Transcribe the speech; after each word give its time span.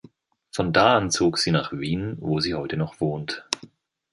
Von 0.49 0.73
da 0.73 0.97
an 0.97 1.11
zog 1.11 1.37
sie 1.37 1.51
nach 1.51 1.73
Wien, 1.73 2.17
wo 2.19 2.39
sie 2.39 2.55
heute 2.55 2.75
noch 2.75 2.99
wohnt. 3.01 3.45